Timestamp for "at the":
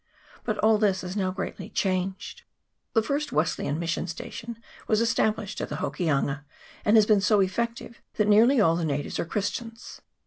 5.61-5.75